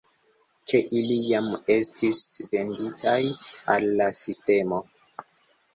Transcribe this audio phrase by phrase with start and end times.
[0.69, 2.23] Ke ili jam estis
[2.55, 3.21] "venditaj"
[3.77, 4.83] al la sistemo.